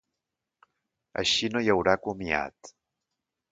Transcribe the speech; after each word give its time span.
Així 1.23 1.51
no 1.53 1.63
hi 1.67 1.71
haurà 1.75 1.97
comiat. 2.09 2.75